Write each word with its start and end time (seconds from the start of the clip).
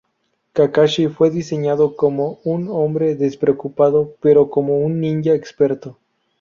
Kakashi 0.55 1.09
fue 1.09 1.29
diseñado 1.29 1.95
como 1.95 2.39
un 2.43 2.69
hombre 2.69 3.13
despreocupado, 3.13 4.15
pero 4.19 4.49
como 4.49 4.79
un 4.79 4.99
ninja 4.99 5.35
experto. 5.35 5.99